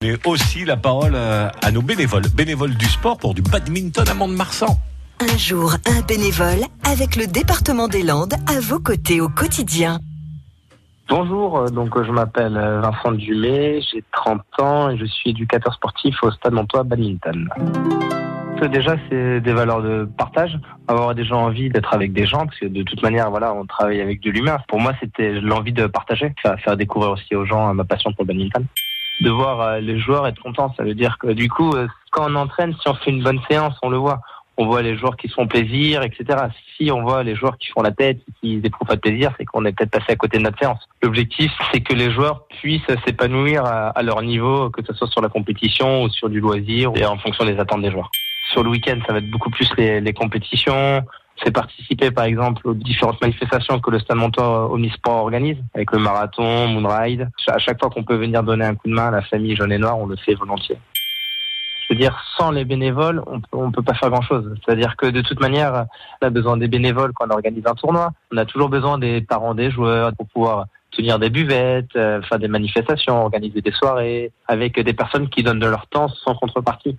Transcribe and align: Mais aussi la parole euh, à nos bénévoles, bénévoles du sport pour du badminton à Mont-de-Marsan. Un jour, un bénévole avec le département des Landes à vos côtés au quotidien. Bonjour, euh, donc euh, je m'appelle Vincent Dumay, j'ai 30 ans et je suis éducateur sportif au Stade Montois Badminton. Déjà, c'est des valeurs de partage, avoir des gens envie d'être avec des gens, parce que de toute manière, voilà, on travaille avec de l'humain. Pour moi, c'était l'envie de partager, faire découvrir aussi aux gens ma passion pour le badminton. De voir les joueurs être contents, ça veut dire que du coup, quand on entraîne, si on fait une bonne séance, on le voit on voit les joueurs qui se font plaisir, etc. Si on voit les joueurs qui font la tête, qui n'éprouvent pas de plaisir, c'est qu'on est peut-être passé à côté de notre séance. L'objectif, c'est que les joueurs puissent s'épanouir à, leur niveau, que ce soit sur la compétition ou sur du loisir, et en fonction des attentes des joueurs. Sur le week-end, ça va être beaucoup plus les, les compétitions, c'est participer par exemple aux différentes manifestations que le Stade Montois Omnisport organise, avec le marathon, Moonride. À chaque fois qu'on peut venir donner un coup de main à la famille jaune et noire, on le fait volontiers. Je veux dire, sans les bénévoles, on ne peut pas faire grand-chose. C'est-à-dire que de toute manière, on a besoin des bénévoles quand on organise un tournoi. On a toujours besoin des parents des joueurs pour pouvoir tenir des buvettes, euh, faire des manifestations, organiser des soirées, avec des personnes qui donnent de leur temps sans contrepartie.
Mais 0.00 0.14
aussi 0.28 0.64
la 0.64 0.76
parole 0.76 1.16
euh, 1.16 1.48
à 1.60 1.72
nos 1.72 1.82
bénévoles, 1.82 2.22
bénévoles 2.32 2.76
du 2.76 2.84
sport 2.84 3.18
pour 3.18 3.34
du 3.34 3.42
badminton 3.42 4.08
à 4.08 4.14
Mont-de-Marsan. 4.14 4.78
Un 5.18 5.36
jour, 5.36 5.74
un 5.86 6.02
bénévole 6.02 6.62
avec 6.88 7.16
le 7.16 7.26
département 7.26 7.88
des 7.88 8.04
Landes 8.04 8.34
à 8.46 8.60
vos 8.60 8.78
côtés 8.78 9.20
au 9.20 9.28
quotidien. 9.28 9.98
Bonjour, 11.08 11.58
euh, 11.58 11.66
donc 11.66 11.96
euh, 11.96 12.04
je 12.04 12.12
m'appelle 12.12 12.52
Vincent 12.52 13.10
Dumay, 13.10 13.80
j'ai 13.92 14.04
30 14.12 14.40
ans 14.60 14.90
et 14.90 14.98
je 14.98 15.04
suis 15.04 15.30
éducateur 15.30 15.74
sportif 15.74 16.14
au 16.22 16.30
Stade 16.30 16.52
Montois 16.52 16.84
Badminton. 16.84 17.48
Déjà, 18.70 18.94
c'est 19.10 19.40
des 19.40 19.52
valeurs 19.52 19.82
de 19.82 20.08
partage, 20.16 20.60
avoir 20.86 21.16
des 21.16 21.24
gens 21.24 21.46
envie 21.46 21.70
d'être 21.70 21.92
avec 21.92 22.12
des 22.12 22.26
gens, 22.26 22.46
parce 22.46 22.58
que 22.58 22.66
de 22.66 22.84
toute 22.84 23.02
manière, 23.02 23.30
voilà, 23.30 23.52
on 23.52 23.66
travaille 23.66 24.00
avec 24.00 24.20
de 24.20 24.30
l'humain. 24.30 24.58
Pour 24.68 24.80
moi, 24.80 24.92
c'était 25.00 25.40
l'envie 25.40 25.72
de 25.72 25.86
partager, 25.86 26.32
faire 26.42 26.76
découvrir 26.76 27.12
aussi 27.12 27.34
aux 27.34 27.44
gens 27.44 27.72
ma 27.74 27.84
passion 27.84 28.12
pour 28.12 28.24
le 28.24 28.28
badminton. 28.28 28.64
De 29.20 29.30
voir 29.30 29.80
les 29.80 29.98
joueurs 29.98 30.26
être 30.26 30.40
contents, 30.40 30.72
ça 30.76 30.84
veut 30.84 30.94
dire 30.94 31.18
que 31.18 31.28
du 31.28 31.48
coup, 31.48 31.74
quand 32.12 32.30
on 32.30 32.34
entraîne, 32.36 32.74
si 32.80 32.88
on 32.88 32.94
fait 32.94 33.10
une 33.10 33.22
bonne 33.22 33.40
séance, 33.48 33.74
on 33.82 33.90
le 33.90 33.96
voit 33.96 34.20
on 34.58 34.66
voit 34.66 34.82
les 34.82 34.96
joueurs 34.96 35.16
qui 35.16 35.28
se 35.28 35.34
font 35.34 35.46
plaisir, 35.46 36.02
etc. 36.02 36.46
Si 36.76 36.90
on 36.90 37.02
voit 37.02 37.22
les 37.22 37.36
joueurs 37.36 37.56
qui 37.58 37.68
font 37.68 37.80
la 37.80 37.92
tête, 37.92 38.18
qui 38.40 38.56
n'éprouvent 38.56 38.88
pas 38.88 38.96
de 38.96 39.00
plaisir, 39.00 39.32
c'est 39.38 39.44
qu'on 39.44 39.64
est 39.64 39.72
peut-être 39.72 39.92
passé 39.92 40.12
à 40.12 40.16
côté 40.16 40.38
de 40.38 40.42
notre 40.42 40.58
séance. 40.58 40.80
L'objectif, 41.00 41.52
c'est 41.72 41.80
que 41.80 41.94
les 41.94 42.10
joueurs 42.10 42.46
puissent 42.60 42.82
s'épanouir 43.06 43.64
à, 43.64 44.02
leur 44.02 44.20
niveau, 44.20 44.68
que 44.70 44.84
ce 44.84 44.92
soit 44.92 45.06
sur 45.06 45.22
la 45.22 45.28
compétition 45.28 46.02
ou 46.02 46.08
sur 46.10 46.28
du 46.28 46.40
loisir, 46.40 46.90
et 46.96 47.06
en 47.06 47.16
fonction 47.18 47.44
des 47.44 47.58
attentes 47.58 47.82
des 47.82 47.92
joueurs. 47.92 48.10
Sur 48.50 48.64
le 48.64 48.70
week-end, 48.70 48.98
ça 49.06 49.12
va 49.12 49.20
être 49.20 49.30
beaucoup 49.30 49.50
plus 49.50 49.70
les, 49.76 50.00
les 50.00 50.12
compétitions, 50.12 51.04
c'est 51.42 51.52
participer 51.52 52.10
par 52.10 52.24
exemple 52.24 52.66
aux 52.66 52.74
différentes 52.74 53.20
manifestations 53.20 53.80
que 53.80 53.90
le 53.90 53.98
Stade 53.98 54.16
Montois 54.16 54.70
Omnisport 54.72 55.22
organise, 55.22 55.58
avec 55.74 55.92
le 55.92 55.98
marathon, 55.98 56.68
Moonride. 56.68 57.28
À 57.46 57.58
chaque 57.58 57.80
fois 57.80 57.90
qu'on 57.90 58.04
peut 58.04 58.16
venir 58.16 58.42
donner 58.42 58.64
un 58.64 58.74
coup 58.74 58.88
de 58.88 58.94
main 58.94 59.08
à 59.08 59.10
la 59.10 59.22
famille 59.22 59.56
jaune 59.56 59.72
et 59.72 59.78
noire, 59.78 59.98
on 59.98 60.06
le 60.06 60.16
fait 60.16 60.34
volontiers. 60.34 60.78
Je 61.88 61.94
veux 61.94 62.00
dire, 62.00 62.22
sans 62.36 62.50
les 62.50 62.66
bénévoles, 62.66 63.22
on 63.52 63.66
ne 63.66 63.72
peut 63.72 63.82
pas 63.82 63.94
faire 63.94 64.10
grand-chose. 64.10 64.54
C'est-à-dire 64.62 64.94
que 64.96 65.06
de 65.06 65.22
toute 65.22 65.40
manière, 65.40 65.86
on 66.20 66.26
a 66.26 66.30
besoin 66.30 66.58
des 66.58 66.68
bénévoles 66.68 67.12
quand 67.14 67.26
on 67.26 67.30
organise 67.30 67.66
un 67.66 67.74
tournoi. 67.74 68.12
On 68.30 68.36
a 68.36 68.44
toujours 68.44 68.68
besoin 68.68 68.98
des 68.98 69.22
parents 69.22 69.54
des 69.54 69.70
joueurs 69.70 70.12
pour 70.14 70.26
pouvoir 70.28 70.66
tenir 70.90 71.18
des 71.18 71.30
buvettes, 71.30 71.96
euh, 71.96 72.20
faire 72.22 72.38
des 72.38 72.48
manifestations, 72.48 73.22
organiser 73.22 73.62
des 73.62 73.72
soirées, 73.72 74.32
avec 74.46 74.78
des 74.78 74.92
personnes 74.92 75.30
qui 75.30 75.42
donnent 75.42 75.60
de 75.60 75.66
leur 75.66 75.86
temps 75.86 76.08
sans 76.08 76.34
contrepartie. 76.34 76.98